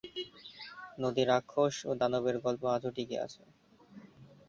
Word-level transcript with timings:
নদীর 0.99 1.27
রাক্ষস 1.29 1.75
ও 1.85 1.91
দানবদের 1.99 2.37
গল্প 2.45 2.61
আজও 2.75 2.89
টিকে 2.95 3.17
আছে। 3.25 3.43